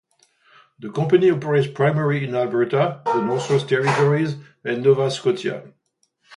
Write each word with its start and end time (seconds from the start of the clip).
The 0.79 0.89
company 0.89 1.29
operates 1.29 1.67
primarily 1.71 2.23
in 2.23 2.33
Alberta, 2.33 3.03
the 3.05 3.21
Northwest 3.21 3.69
Territories, 3.69 4.35
and 4.63 4.81
Nova 4.81 5.11
Scotia. 5.11 5.73